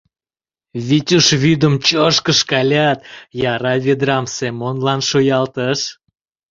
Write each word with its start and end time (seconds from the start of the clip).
Витюш 0.87 1.27
вӱдым 1.41 1.75
чож-ж 1.87 2.17
кышкалят, 2.25 2.99
яра 3.51 3.73
ведрам 3.85 4.25
Семонлан 4.35 4.99
шуялтыш. 5.09 5.79